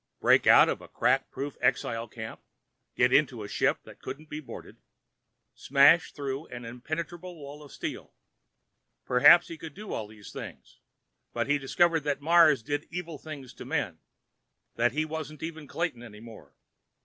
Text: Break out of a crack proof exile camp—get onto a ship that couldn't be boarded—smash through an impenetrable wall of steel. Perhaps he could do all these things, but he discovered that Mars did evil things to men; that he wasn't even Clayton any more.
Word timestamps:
Break 0.19 0.47
out 0.47 0.67
of 0.67 0.81
a 0.81 0.87
crack 0.87 1.29
proof 1.29 1.55
exile 1.61 2.07
camp—get 2.07 3.13
onto 3.13 3.43
a 3.43 3.47
ship 3.47 3.83
that 3.83 4.01
couldn't 4.01 4.31
be 4.31 4.39
boarded—smash 4.39 6.13
through 6.13 6.47
an 6.47 6.65
impenetrable 6.65 7.35
wall 7.39 7.61
of 7.61 7.71
steel. 7.71 8.11
Perhaps 9.05 9.47
he 9.47 9.59
could 9.59 9.75
do 9.75 9.93
all 9.93 10.07
these 10.07 10.31
things, 10.31 10.79
but 11.33 11.45
he 11.45 11.59
discovered 11.59 11.99
that 11.99 12.19
Mars 12.19 12.63
did 12.63 12.87
evil 12.89 13.19
things 13.19 13.53
to 13.53 13.63
men; 13.63 13.99
that 14.73 14.93
he 14.93 15.05
wasn't 15.05 15.43
even 15.43 15.67
Clayton 15.67 16.01
any 16.01 16.19
more. 16.19 16.55